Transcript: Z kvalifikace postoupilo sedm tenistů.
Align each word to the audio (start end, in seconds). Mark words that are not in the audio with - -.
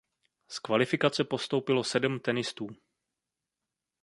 Z 0.47 0.59
kvalifikace 0.59 1.23
postoupilo 1.23 1.83
sedm 1.83 2.19
tenistů. 2.19 2.67